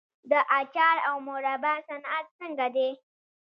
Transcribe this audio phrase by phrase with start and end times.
[0.31, 2.89] د اچار او مربا صنعت څنګه دی؟